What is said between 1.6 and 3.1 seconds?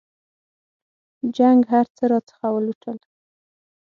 هرڅه راڅخه ولوټل.